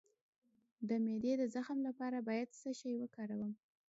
[0.87, 3.51] د معدې د زخم لپاره باید څه شی وکاروم؟